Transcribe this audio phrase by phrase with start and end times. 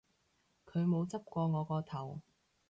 [0.65, 2.21] 佢冇執過我個頭